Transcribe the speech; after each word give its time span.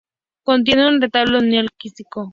Contiene 0.43 0.87
un 0.89 0.99
retablo 0.99 1.41
neoclásico. 1.41 2.29